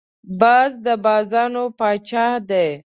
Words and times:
باز 0.39 0.71
د 0.85 0.87
بازانو 1.05 1.63
پاچا 1.79 2.27
دی 2.49 2.67